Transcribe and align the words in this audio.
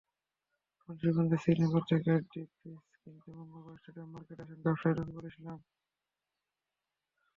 মুন্সিগঞ্জের 0.89 1.41
শ্রীনগর 1.43 1.83
থেকে 1.91 2.11
deep 2.31 2.49
fridge 2.57 2.81
কিনতে 3.01 3.29
মঙ্গলবার 3.39 3.75
স্টেডিয়াম 3.79 4.09
মার্কেটে 4.13 4.41
আসেন 4.43 4.59
ব্যবসায়ী 4.65 4.93
রফিকুল 4.95 5.25
ইসলাম। 5.31 5.59